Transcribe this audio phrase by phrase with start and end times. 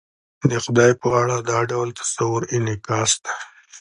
[0.49, 3.33] د خدای په اړه دا ډول تصور انعکاس دی.